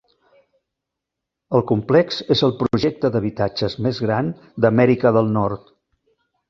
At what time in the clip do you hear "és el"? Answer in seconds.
2.37-2.55